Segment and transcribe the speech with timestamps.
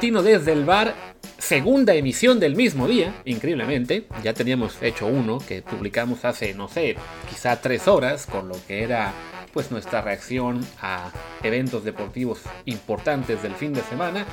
[0.00, 0.94] desde el bar,
[1.36, 4.06] segunda emisión del mismo día, increíblemente.
[4.24, 6.96] Ya teníamos hecho uno que publicamos hace, no sé,
[7.28, 9.12] quizá tres horas, con lo que era
[9.52, 11.12] pues nuestra reacción a
[11.42, 14.24] eventos deportivos importantes del fin de semana.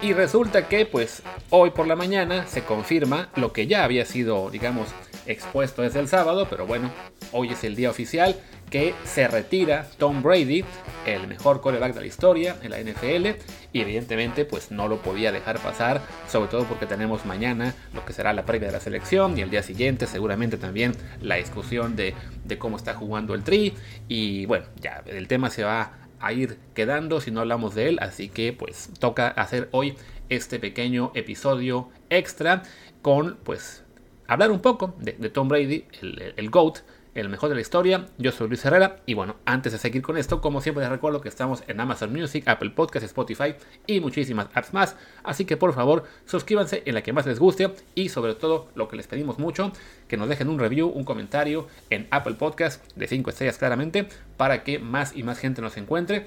[0.00, 4.48] Y resulta que pues hoy por la mañana se confirma lo que ya había sido,
[4.50, 4.88] digamos,
[5.26, 6.90] expuesto desde el sábado, pero bueno,
[7.32, 8.34] hoy es el día oficial
[8.72, 10.64] que se retira Tom Brady,
[11.04, 13.38] el mejor coreback de la historia en la NFL,
[13.74, 18.14] y evidentemente pues no lo podía dejar pasar, sobre todo porque tenemos mañana lo que
[18.14, 22.14] será la previa de la selección y el día siguiente seguramente también la discusión de,
[22.44, 23.74] de cómo está jugando el Tri,
[24.08, 27.98] y bueno, ya el tema se va a ir quedando si no hablamos de él,
[28.00, 29.96] así que pues toca hacer hoy
[30.30, 32.62] este pequeño episodio extra
[33.02, 33.84] con pues
[34.28, 36.78] hablar un poco de, Tom Brady, el, el GOAT,
[37.14, 38.06] el mejor de la historia.
[38.18, 41.20] Yo soy Luis Herrera y bueno, antes de seguir con esto, como siempre les recuerdo
[41.20, 43.54] que estamos en Amazon Music, Apple Podcasts, Spotify
[43.86, 44.96] y muchísimas apps más.
[45.22, 48.88] Así que por favor, suscríbanse en la que más les guste y sobre todo lo
[48.88, 49.72] que les pedimos mucho,
[50.08, 54.64] que nos dejen un review, un comentario en Apple Podcasts de 5 estrellas claramente para
[54.64, 56.26] que más y más gente nos encuentre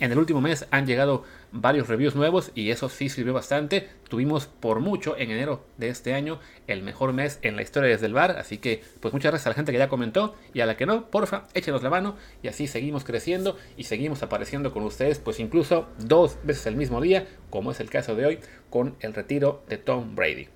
[0.00, 3.88] en el último mes han llegado varios reviews nuevos y eso sí sirvió bastante.
[4.08, 8.06] Tuvimos por mucho en enero de este año el mejor mes en la historia desde
[8.06, 8.32] el bar.
[8.38, 10.86] Así que pues muchas gracias a la gente que ya comentó y a la que
[10.86, 15.38] no, porfa, échenos la mano y así seguimos creciendo y seguimos apareciendo con ustedes pues
[15.38, 18.38] incluso dos veces el mismo día, como es el caso de hoy
[18.70, 20.48] con el retiro de Tom Brady.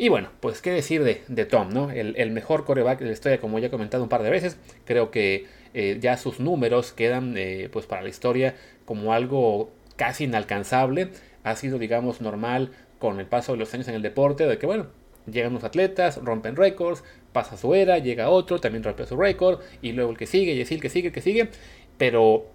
[0.00, 1.90] Y bueno, pues qué decir de, Tom, ¿no?
[1.90, 4.56] El, el, mejor coreback de la historia, como ya he comentado un par de veces.
[4.84, 10.24] Creo que eh, ya sus números quedan eh, pues para la historia como algo casi
[10.24, 11.10] inalcanzable.
[11.44, 14.66] Ha sido, digamos, normal con el paso de los años en el deporte, de que,
[14.66, 14.86] bueno,
[15.30, 19.92] llegan los atletas, rompen récords, pasa su era, llega otro, también rompe su récord, y
[19.92, 21.48] luego el que sigue, y así el que sigue, el que sigue.
[21.96, 22.46] Pero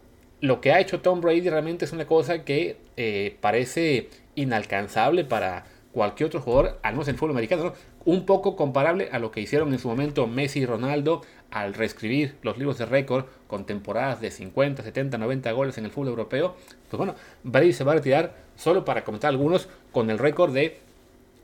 [0.41, 5.65] lo que ha hecho Tom Brady realmente es una cosa que eh, parece inalcanzable para
[5.93, 7.73] cualquier otro jugador, al menos en el fútbol americano,
[8.03, 11.21] un poco comparable a lo que hicieron en su momento Messi y Ronaldo
[11.51, 15.91] al reescribir los libros de récord con temporadas de 50, 70, 90 goles en el
[15.91, 16.55] fútbol europeo.
[16.89, 20.79] Pues bueno, Brady se va a retirar solo para comentar algunos con el récord de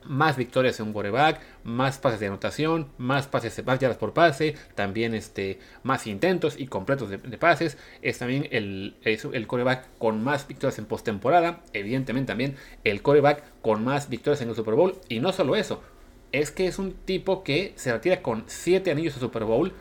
[0.04, 4.56] más victorias en un quarterback, más pases de anotación, más pases, más yardas por pase,
[4.74, 7.78] también este, más intentos y completos de, pases.
[8.02, 11.62] Es también el, el coreback con más victorias en postemporada.
[11.72, 14.98] Evidentemente también el coreback con más victorias en el Super Bowl.
[15.08, 15.82] Y no solo eso,
[16.32, 19.72] es que es un tipo que se retira con 7 anillos de Super Bowl,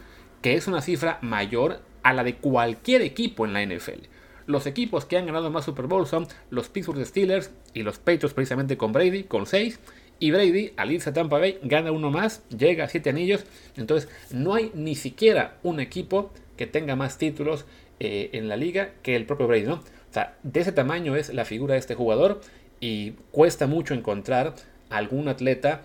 [0.41, 4.07] que es una cifra mayor a la de cualquier equipo en la NFL.
[4.49, 8.33] Los equipos que han ganado más Super Bowl son los Pittsburgh Steelers y los Patriots
[8.33, 9.79] precisamente con Brady, con 6.
[10.19, 13.45] Y Brady, al irse a Tampa Bay, gana uno más, llega a 7 anillos.
[13.77, 17.65] Entonces, no hay ni siquiera un equipo que tenga más títulos
[18.01, 19.75] eh, en la liga que el propio Brady, ¿no?
[19.75, 22.41] O sea, de ese tamaño es la figura de este jugador
[22.81, 24.55] y cuesta mucho encontrar
[24.89, 25.83] algún atleta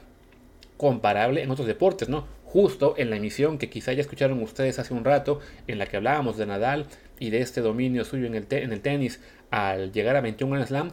[0.77, 2.27] comparable en otros deportes, ¿no?
[2.45, 5.97] Justo en la emisión que quizá ya escucharon ustedes hace un rato, en la que
[5.97, 6.87] hablábamos de Nadal
[7.19, 9.21] y de este dominio suyo en el, en el tenis
[9.51, 10.93] al llegar a 21 Grand Slam,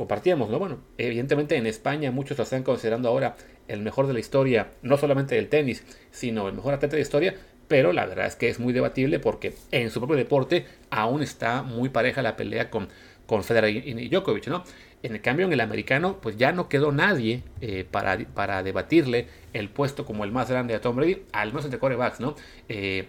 [0.00, 0.58] compartíamos, ¿no?
[0.58, 3.36] Bueno, evidentemente en España muchos lo están considerando ahora
[3.68, 7.02] el mejor de la historia, no solamente del tenis, sino el mejor atleta de la
[7.02, 7.34] historia,
[7.68, 11.62] pero la verdad es que es muy debatible porque en su propio deporte aún está
[11.62, 12.88] muy pareja la pelea con,
[13.26, 14.64] con Federer y Djokovic, ¿no?
[15.02, 19.26] En el cambio, en el americano, pues ya no quedó nadie eh, para, para, debatirle
[19.52, 22.36] el puesto como el más grande a Tom Brady, al menos entre corebacks, ¿no?
[22.70, 23.06] Eh,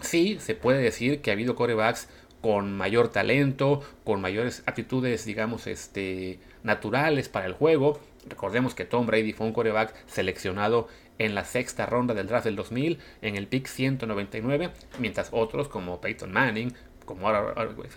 [0.00, 2.08] sí, se puede decir que ha habido corebacks
[2.44, 7.98] con mayor talento, con mayores aptitudes, digamos, este, naturales para el juego.
[8.28, 10.86] Recordemos que Tom Brady fue un coreback seleccionado
[11.18, 16.02] en la sexta ronda del draft del 2000, en el pick 199, mientras otros como
[16.02, 16.74] Peyton Manning,
[17.06, 17.54] como ahora,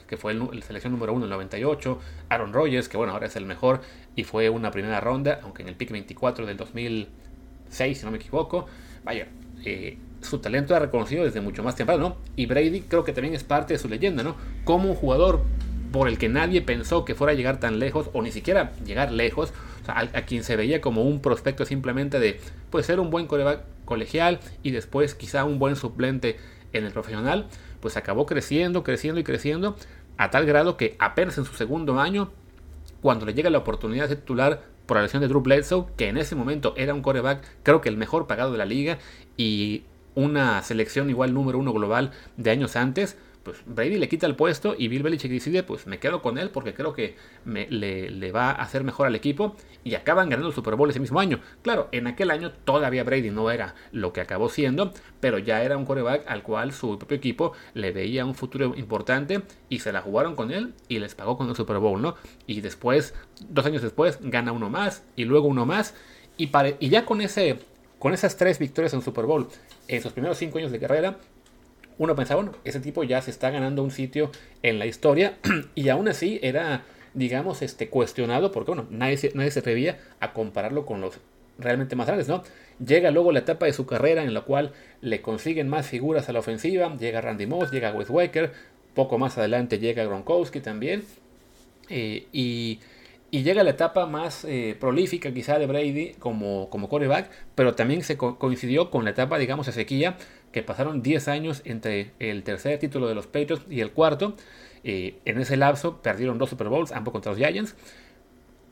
[0.07, 1.99] que fue el, selección número uno en el 98,
[2.29, 3.81] Aaron Rodgers, que bueno, ahora es el mejor
[4.15, 8.17] y fue una primera ronda, aunque en el pick 24 del 2006, si no me
[8.17, 8.65] equivoco,
[9.03, 9.27] vaya,
[9.65, 12.17] eh, su talento era reconocido desde mucho más temprano, ¿no?
[12.35, 14.35] Y Brady creo que también es parte de su leyenda, ¿no?
[14.63, 15.41] Como un jugador
[15.91, 19.11] por el que nadie pensó que fuera a llegar tan lejos, o ni siquiera llegar
[19.11, 19.53] lejos,
[19.87, 22.39] a, quien se veía como un prospecto simplemente de,
[22.69, 26.37] pues, ser un buen coreback colegial y después quizá un buen suplente
[26.73, 27.47] en el profesional,
[27.79, 29.77] pues acabó creciendo, creciendo y creciendo
[30.17, 32.31] a tal grado que apenas en su segundo año,
[33.01, 36.17] cuando le llega la oportunidad de titular por la lesión de Drew Bledsoe, que en
[36.17, 38.97] ese momento era un coreback, creo que el mejor pagado de la liga
[39.37, 39.83] y
[40.17, 44.75] una selección igual número uno global de años antes, pues Brady le quita el puesto
[44.75, 47.15] y Bill Belichick decide, pues me quedo con él porque creo que
[47.45, 50.99] me, le, va a hacer mejor al equipo y acaban ganando el Super Bowl ese
[50.99, 51.39] mismo año.
[51.61, 55.77] Claro, en aquel año todavía Brady no era lo que acabó siendo, pero ya era
[55.77, 60.01] un quarterback al cual su propio equipo le veía un futuro importante y se la
[60.01, 62.15] jugaron con él y les pagó con el Super Bowl, ¿no?
[62.47, 63.13] Y después,
[63.47, 65.93] dos años después, gana uno más y luego uno más
[66.37, 67.59] y ya con, ese,
[67.99, 69.47] con esas tres victorias en Super Bowl
[69.87, 71.17] en sus primeros cinco años de carrera,
[71.97, 75.37] uno pensaba, bueno, ese tipo ya se está ganando un sitio en la historia
[75.75, 76.83] y aún así era,
[77.13, 81.19] digamos, este, cuestionado porque, bueno, nadie se, nadie se atrevía a compararlo con los
[81.57, 82.43] realmente más grandes, ¿no?
[82.85, 86.33] Llega luego la etapa de su carrera en la cual le consiguen más figuras a
[86.33, 88.51] la ofensiva, llega Randy Moss, llega Wes Waker,
[88.93, 91.03] poco más adelante llega Gronkowski también,
[91.89, 92.79] eh, y,
[93.31, 98.03] y, llega la etapa más eh, prolífica quizá de Brady como, como quarterback, pero también
[98.03, 100.17] se coincidió con la etapa, digamos, de sequía
[100.51, 104.35] que pasaron 10 años entre el tercer título de los Patriots y el cuarto.
[104.83, 107.75] Eh, en ese lapso perdieron dos Super Bowls, ambos contra los Giants.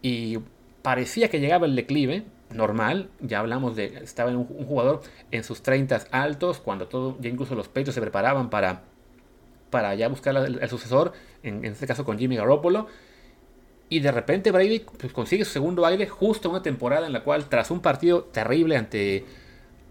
[0.01, 0.39] Y
[0.81, 3.09] parecía que llegaba el declive normal.
[3.19, 3.85] Ya hablamos de.
[4.03, 5.01] Estaba un, un jugador
[5.31, 8.83] en sus 30 altos, cuando todo, ya incluso los Patriots se preparaban para,
[9.69, 11.13] para ya buscar el, sucesor,
[11.43, 12.87] en, este caso con Jimmy Garoppolo.
[13.89, 17.23] Y de repente Brady pues, consigue su segundo aire justo en una temporada en la
[17.23, 19.25] cual, tras un partido terrible ante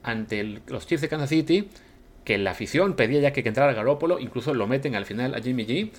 [0.05, 1.69] ante los Chiefs de Kansas City,
[2.25, 5.67] que la afición pedía ya que, entrara Garópolo, incluso lo meten al final a Jimmy
[5.67, 5.91] G,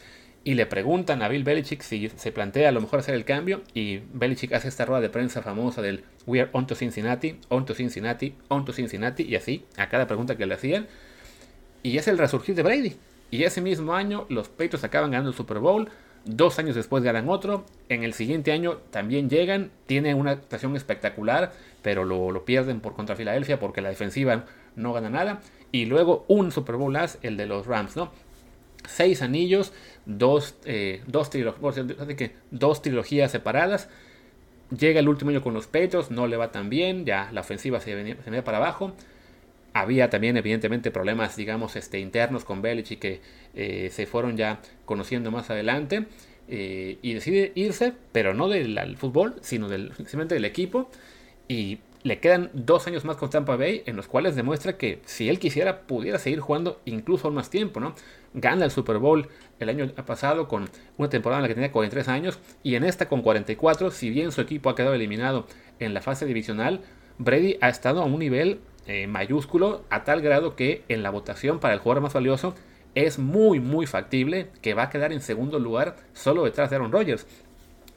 [0.43, 3.63] y le preguntan a Bill Belichick si se plantea a lo mejor hacer el cambio,
[3.73, 7.65] y Belichick hace esta rueda de prensa famosa del We are on to Cincinnati, on
[7.65, 10.87] to Cincinnati, on to Cincinnati, y así, a cada pregunta que le hacían,
[11.81, 12.95] y es el resurgir de Brady.
[13.31, 15.89] Y ese mismo año los Patriots acaban ganando el Super Bowl,
[16.25, 17.65] Dos años después ganan otro.
[17.87, 19.69] En el siguiente año también llegan.
[19.85, 24.45] Tiene una actuación espectacular, pero lo, pierden por contra Filadelfia porque la defensiva
[24.75, 25.41] no gana nada.
[25.71, 28.11] Y luego un Super Bowl as, el de los Rams, ¿no?
[28.87, 29.71] Seis anillos,
[30.05, 31.29] dos, eh, dos,
[32.81, 33.89] trilogías separadas.
[34.75, 37.79] Llega el último año con los Patriots, no le va tan bien, ya la ofensiva
[37.79, 38.93] se venía, se para abajo.
[39.75, 43.21] Había también, evidentemente, problemas, digamos, este, internos con Belichick que
[43.55, 46.05] eh, se fueron ya conociendo más adelante.
[46.47, 50.89] Eh, y decide irse, pero no del fútbol, sino simplemente del equipo.
[51.49, 55.27] Y le quedan dos años más con Tampa Bay, en los cuales demuestra que si
[55.27, 57.95] él quisiera, pudiera seguir jugando incluso más tiempo, ¿no?
[58.33, 59.27] Gana el Super Bowl
[59.59, 63.09] el año pasado con una temporada en la que tenía 43 años, y en esta
[63.09, 65.47] con 44, si bien su equipo ha quedado eliminado
[65.79, 66.79] en la fase divisional,
[67.17, 71.59] Brady ha estado a un nivel eh, mayúsculo a tal grado que en la votación
[71.59, 72.55] para el jugador más valioso
[72.93, 76.91] es muy muy factible que va a quedar en segundo lugar solo detrás de Aaron
[76.91, 77.25] Rodgers.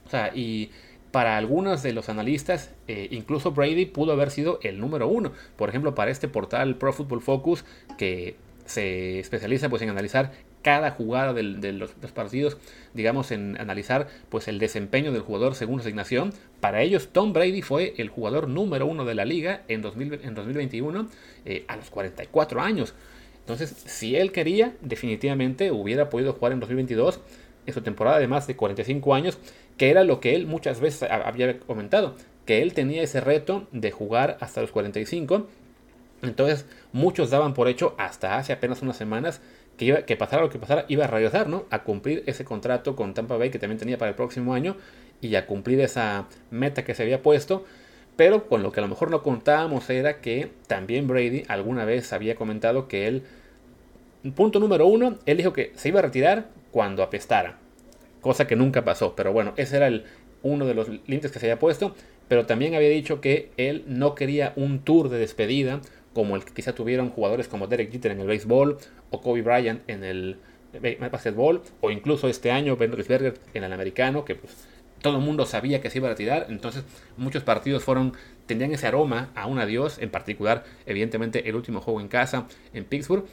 [0.07, 0.71] O sea, y
[1.11, 5.33] para algunos de los analistas, eh, incluso Brady pudo haber sido el número uno.
[5.57, 7.65] Por ejemplo, para este portal Pro Football Focus,
[7.97, 8.37] que
[8.67, 10.33] se especializa pues, en analizar
[10.63, 12.57] cada jugada de los, partidos,
[12.95, 16.33] digamos, en analizar pues, el desempeño del jugador según asignación.
[16.61, 21.09] Para ellos, Tom Brady fue el jugador número uno de la liga en, 2021
[21.45, 22.95] eh, a los 44 años.
[23.41, 27.21] Entonces, si él quería, definitivamente hubiera podido jugar en 2022
[27.67, 29.39] en su temporada de más de 45 años,
[29.77, 32.15] que era lo que él muchas veces había comentado,
[32.47, 35.47] que él tenía ese reto de jugar hasta los 45
[36.23, 39.41] entonces, muchos daban por hecho hasta hace apenas unas semanas
[39.79, 41.65] que, iba, que pasara lo que pasara, iba a regresar, ¿no?
[41.71, 44.77] A cumplir ese contrato con Tampa Bay que también tenía para el próximo año
[45.23, 47.65] y a cumplir esa meta que se había puesto.
[48.17, 52.13] Pero con lo que a lo mejor no contábamos era que también Brady alguna vez
[52.13, 53.23] había comentado que él,
[54.35, 57.59] punto número uno, él dijo que se iba a retirar cuando apestara.
[58.21, 59.15] Cosa que nunca pasó.
[59.15, 60.05] Pero bueno, ese era el,
[60.43, 61.95] uno de los límites que se había puesto.
[62.27, 65.81] Pero también había dicho que él no quería un tour de despedida
[66.19, 68.79] como el que quizá tuvieron jugadores como Derek Jeter en el béisbol
[69.11, 70.37] o Kobe Bryant en el
[71.13, 74.67] básquetbol o incluso este año Ben Roethlisberger en el americano que pues
[75.01, 76.83] todo el mundo sabía que se iba a retirar, entonces
[77.17, 78.15] muchos partidos fueron
[78.47, 82.85] tenían ese aroma a un adiós, en particular evidentemente el último juego en casa en
[82.85, 83.25] Pittsburgh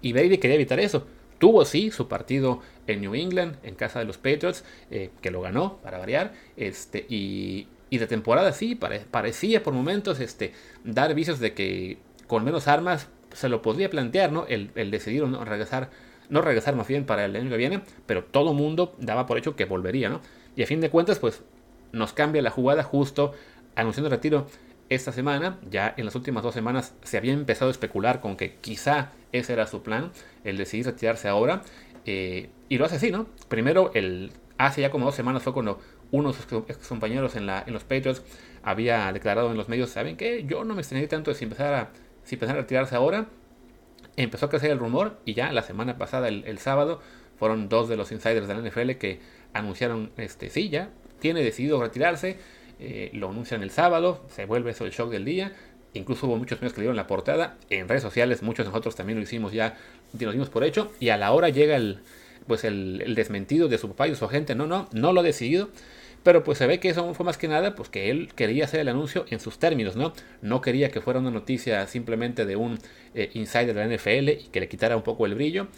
[0.00, 1.06] y Brady quería evitar eso.
[1.38, 5.42] Tuvo sí su partido en New England, en casa de los Patriots, eh, que lo
[5.42, 10.52] ganó para variar, este, y, y de temporada sí, parecía por momentos este,
[10.84, 14.46] dar visos de que con menos armas se lo podría plantear, ¿no?
[14.46, 15.90] El, decidir no regresar,
[16.28, 19.56] no regresar más bien para el año que viene, pero todo mundo daba por hecho
[19.56, 20.20] que volvería, ¿no?
[20.56, 21.42] Y a fin de cuentas, pues
[21.92, 23.32] nos cambia la jugada justo
[23.74, 24.46] anunciando el retiro
[24.88, 25.58] esta semana.
[25.70, 29.52] Ya en las últimas dos semanas se había empezado a especular con que quizá ese
[29.52, 30.10] era su plan,
[30.44, 31.62] el decidir retirarse ahora.
[32.06, 33.26] Eh, y lo hace así, ¿no?
[33.48, 35.80] Primero, el, hace ya como dos semanas fue cuando
[36.10, 38.22] uno de sus compañeros en, la, en los Patriots
[38.62, 40.44] había declarado en los medios, ¿saben qué?
[40.46, 41.90] Yo no me extrañaría tanto si empezara,
[42.24, 43.26] si empezara a retirarse ahora.
[44.16, 47.00] empezó a crecer el rumor y ya la semana pasada, el, sábado,
[47.38, 49.20] fueron dos de los insiders de la NFL que
[49.52, 52.38] anunciaron, este, sí, ya tiene decidido retirarse,
[52.80, 55.52] eh, lo anuncian el sábado, se vuelve eso el shock del día,
[55.94, 58.94] incluso hubo muchos medios que le dieron la portada, en redes sociales muchos de nosotros
[58.94, 59.76] también lo hicimos ya,
[60.18, 62.00] lo dimos por hecho, y a la hora llega el,
[62.48, 65.68] pues el, desmentido de su papá y su agente, no, no, no lo ha decidido,
[66.22, 68.80] pero pues se ve que eso fue más que nada, pues que él quería hacer
[68.80, 70.12] el anuncio en sus términos, ¿no?
[70.42, 72.78] No quería que fuera una noticia simplemente de un
[73.14, 75.68] eh, insider de la NFL y que le quitara un poco el brillo.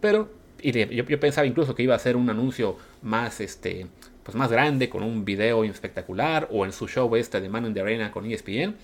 [0.00, 0.30] Pero
[0.62, 3.86] yo, pensaba incluso que iba a ser un anuncio más, este,
[4.22, 7.74] pues más grande, con un video espectacular, o en su show este de Man in
[7.74, 8.76] the Arena con ESPN.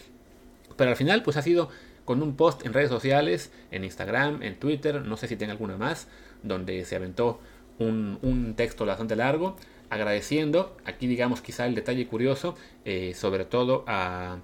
[0.76, 1.71] Pero al final, pues ha sido
[2.07, 5.77] con un post en redes sociales, en Instagram, en Twitter, no sé si tiene alguna
[5.77, 6.09] más,
[6.43, 7.39] donde se aventó
[7.79, 9.57] un, un texto bastante largo
[9.91, 14.39] agradeciendo, aquí digamos quizá el detalle curioso, eh, sobre todo a,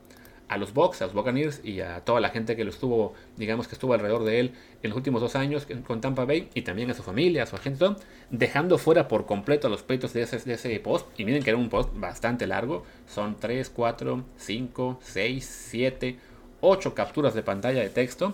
[0.49, 3.69] a los Bucks, a los Buccaneers y a toda la gente que lo estuvo, digamos
[3.69, 4.53] que estuvo alrededor de él
[4.83, 7.57] en los últimos dos años con Tampa Bay y también a su familia, a su
[7.57, 7.87] agente,
[8.31, 11.09] dejando fuera por completo a los peitos de ese, de ese post.
[11.19, 16.19] Y miren que era un post bastante largo, son 3, 4, 5, 6, 7,
[16.63, 18.33] 8 capturas de pantalla de texto.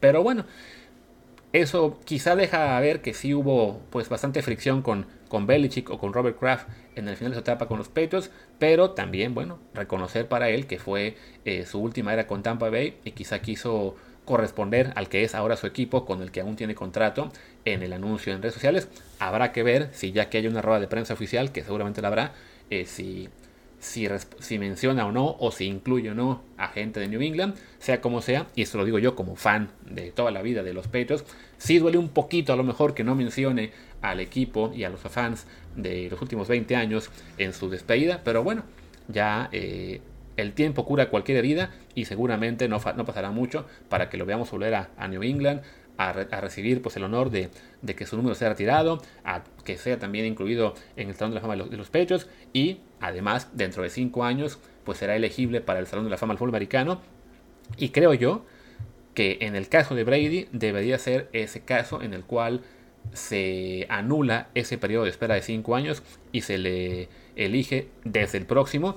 [0.00, 0.44] Pero bueno,
[1.52, 6.12] eso quizá deja ver que sí hubo pues bastante fricción con, con Belichick o con
[6.12, 10.28] Robert Kraft en el final de su etapa con los Patriots, pero también, bueno, reconocer
[10.28, 14.92] para él que fue eh, su última era con Tampa Bay y quizá quiso corresponder
[14.94, 17.32] al que es ahora su equipo con el que aún tiene contrato
[17.64, 18.88] en el anuncio en redes sociales.
[19.18, 22.08] Habrá que ver si ya que hay una rueda de prensa oficial, que seguramente la
[22.08, 22.32] habrá,
[22.70, 23.28] eh, si
[23.80, 28.00] si, menciona o no, o si incluye o no a gente de New England, sea
[28.00, 30.86] como sea, y esto lo digo yo como fan de toda la vida de los
[30.86, 31.24] Patriots,
[31.58, 33.72] sí duele un poquito a lo mejor que no mencione
[34.02, 35.46] al equipo y a los fans
[35.76, 38.64] de los últimos 20 años en su despedida, pero bueno,
[39.08, 40.00] ya eh,
[40.36, 44.50] el tiempo cura cualquier herida y seguramente no, no, pasará mucho para que lo veamos
[44.50, 45.62] volver a, New England,
[45.96, 47.50] a, recibir pues, el honor de,
[47.94, 51.40] que su número sea retirado, a que sea también incluido en el Salón de la
[51.40, 55.86] Fama de los, Pechos y además dentro de cinco años pues será elegible para el
[55.86, 57.00] Salón de la Fama del fútbol americano
[57.76, 58.44] y creo yo
[59.14, 62.62] que en el caso de Brady debería ser ese caso en el cual
[63.12, 66.02] se anula ese periodo de espera de cinco años
[66.32, 68.96] y se le elige desde el próximo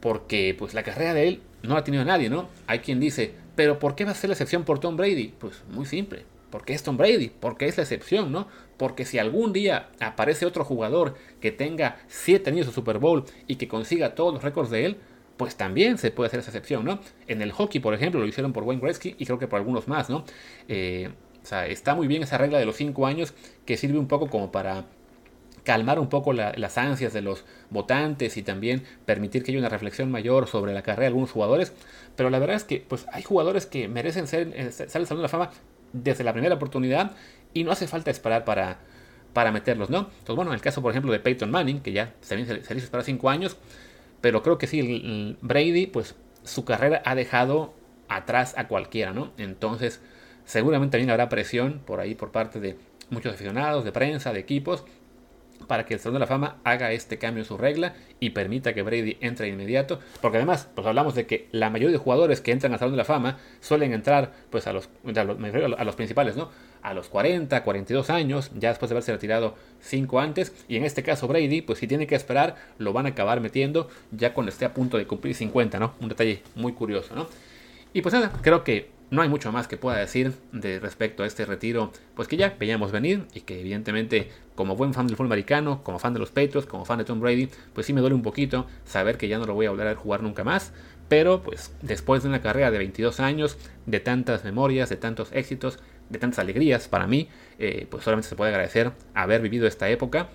[0.00, 2.48] porque pues la carrera de él no la ha tenido nadie, ¿no?
[2.66, 5.34] Hay quien dice, pero ¿por qué va a ser la excepción por Tom Brady?
[5.38, 6.24] Pues muy simple.
[6.50, 8.48] Porque es Tom Brady, porque es la excepción, ¿no?
[8.76, 13.56] Porque si algún día aparece otro jugador que tenga 7 años de Super Bowl y
[13.56, 14.96] que consiga todos los récords de él,
[15.36, 17.00] pues también se puede hacer esa excepción, ¿no?
[17.26, 19.88] En el hockey, por ejemplo, lo hicieron por Wayne Gretzky y creo que por algunos
[19.88, 20.24] más, ¿no?
[20.68, 21.10] Eh,
[21.42, 23.32] o sea, está muy bien esa regla de los 5 años
[23.64, 24.86] que sirve un poco como para
[25.64, 30.10] calmar un poco las ansias de los votantes y también permitir que haya una reflexión
[30.10, 31.72] mayor sobre la carrera de algunos jugadores.
[32.16, 35.22] Pero la verdad es que pues, hay jugadores que merecen ser, eh, el Salón de
[35.22, 35.50] la Fama
[35.92, 37.12] desde la primera oportunidad
[37.54, 38.78] y no hace falta esperar para,
[39.32, 39.98] para meterlos, ¿no?
[39.98, 42.84] Entonces, bueno, en el caso, por ejemplo, de Peyton Manning, que ya se, se, hizo
[42.84, 43.56] esperar 5 años,
[44.20, 47.74] pero creo que sí, Brady, pues su carrera ha dejado
[48.08, 49.32] atrás a cualquiera, ¿no?
[49.38, 50.00] Entonces,
[50.44, 52.76] seguramente también habrá presión por ahí por parte de
[53.10, 54.84] muchos aficionados, de prensa, de equipos,
[55.66, 58.74] para que el Salón de la Fama haga este cambio en su regla y permita
[58.74, 60.00] que Brady entre de inmediato.
[60.20, 62.98] Porque además, pues hablamos de que la mayoría de jugadores que entran al Salón de
[62.98, 66.50] la Fama suelen entrar pues a los, a los, principales, ¿no?
[66.82, 70.52] A los 40, 42 años, ya después de haberse retirado 5 antes.
[70.68, 73.88] Y en este caso Brady, pues si tiene que esperar, lo van a acabar metiendo
[74.10, 75.94] ya cuando esté a punto de cumplir 50, ¿no?
[76.00, 77.26] Un detalle muy curioso, ¿no?
[77.92, 81.26] Y pues nada, creo que no hay mucho más que pueda decir de respecto a
[81.26, 85.28] este retiro, pues que ya veíamos venir y que evidentemente como buen fan del fútbol
[85.28, 88.14] americano, como fan de los Patriots, como fan de Tom Brady, pues sí me duele
[88.14, 90.72] un poquito saber que ya no lo voy a volver a jugar nunca más,
[91.08, 95.80] pero pues después de una carrera de 22 años, de tantas memorias, de tantos éxitos,
[96.08, 100.28] de tantas alegrías para mí, eh, pues solamente se puede agradecer haber vivido esta época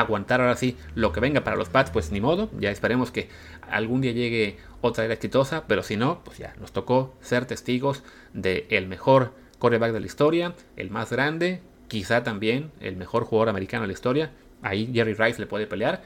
[0.00, 3.28] aguantar ahora sí lo que venga para los Pats, pues ni modo, ya esperemos que
[3.70, 8.02] algún día llegue otra era exitosa, pero si no, pues ya nos tocó ser testigos
[8.32, 13.48] del el mejor quarterback de la historia, el más grande, quizá también el mejor jugador
[13.48, 14.30] americano de la historia,
[14.62, 16.02] ahí Jerry Rice le puede pelear,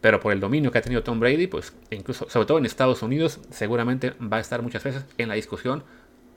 [0.00, 3.02] pero por el dominio que ha tenido Tom Brady, pues incluso, sobre todo en Estados
[3.02, 5.84] Unidos, seguramente va a estar muchas veces en la discusión,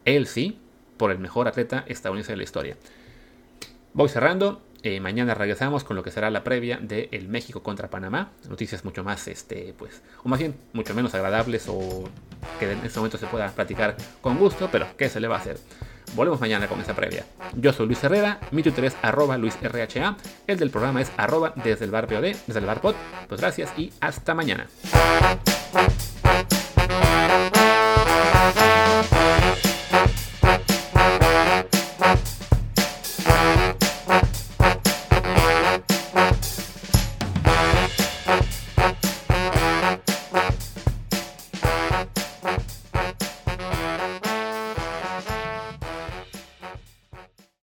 [0.05, 0.59] él sí,
[0.97, 2.77] por el mejor atleta estadounidense de la historia.
[3.93, 7.89] Voy cerrando, eh, mañana regresamos con lo que será la previa de el México contra
[7.89, 8.31] Panamá.
[8.47, 12.09] Noticias mucho más, este, pues, o más bien mucho menos agradables o
[12.59, 15.39] que en este momento se pueda platicar con gusto, pero ¿qué se le va a
[15.39, 15.57] hacer?
[16.15, 17.25] Volvemos mañana con esa previa.
[17.55, 20.17] Yo soy Luis Herrera, mi Twitter es arroba LuisRHA,
[20.47, 22.95] el del programa es arroba desde el bar POD, desde el bar pod.
[23.27, 24.67] Pues gracias y hasta mañana.